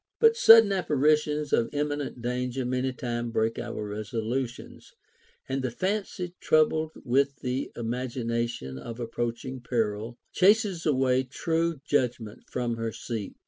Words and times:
t 0.13 0.17
But 0.19 0.35
sudden 0.35 0.71
apparitions 0.71 1.53
of 1.53 1.69
imminent 1.73 2.23
danger 2.23 2.65
many 2.65 2.91
times 2.91 3.31
break 3.33 3.59
our 3.59 3.85
resolutions; 3.87 4.95
and 5.47 5.61
the 5.61 5.69
fancy 5.69 6.33
troubled 6.39 6.93
with 7.05 7.41
the 7.41 7.71
imagination 7.75 8.79
of 8.79 8.99
approaching 8.99 9.59
peril 9.61 10.17
chases 10.31 10.87
away 10.87 11.21
true 11.21 11.81
judg 11.85 12.19
ment 12.19 12.49
from 12.49 12.77
her 12.77 12.91
seat. 12.91 13.35